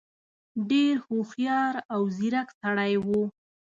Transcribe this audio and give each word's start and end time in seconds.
ډېر 0.69 0.93
هوښیار 1.07 1.73
او 1.93 2.01
ځيرک 2.15 2.49
سړی 2.61 2.93
وو. 3.07 3.21